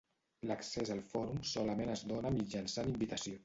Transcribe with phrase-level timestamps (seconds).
[0.51, 3.37] L'accés al fòrum solament es dóna mitjançant invitació.